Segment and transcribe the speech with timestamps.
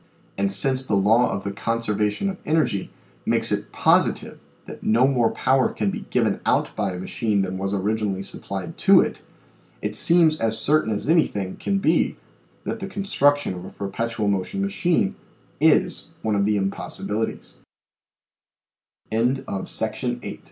[0.35, 2.89] And since the law of the conservation of energy
[3.25, 7.59] makes it positive that no more power can be given out by a machine than
[7.59, 9.21] was originally supplied to it,
[9.81, 12.17] it seems as certain as anything can be
[12.63, 15.13] that the construction of a per petual motion machine
[15.59, 17.57] is one of the impossibiliti